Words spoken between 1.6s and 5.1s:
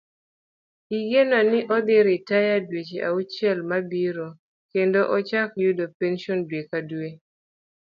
odhi ritaya dweche auchiel mabiro kendo